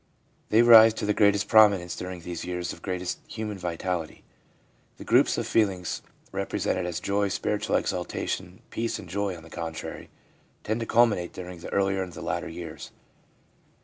They 0.49 0.63
rise 0.63 0.95
to 0.95 1.05
the 1.05 1.13
greatest 1.13 1.47
prominence 1.47 1.95
during 1.95 2.21
these 2.21 2.43
years 2.43 2.73
of 2.73 2.81
greatest 2.81 3.19
human 3.27 3.59
vitality. 3.59 4.23
The 4.97 5.03
groups 5.03 5.37
of 5.37 5.45
feelings 5.45 6.01
represented 6.31 6.87
as 6.87 6.99
joy, 6.99 7.27
spiritual 7.27 7.75
exaltation 7.75 8.47
and 8.47 8.69
peace, 8.71 8.99
on 8.99 9.05
the 9.05 9.49
contrary, 9.51 10.09
tend 10.63 10.79
to 10.79 10.87
culminate 10.87 11.33
during 11.33 11.59
the 11.59 11.69
earlier 11.71 12.01
and 12.01 12.13
the 12.13 12.23
later 12.23 12.49
years. 12.49 12.89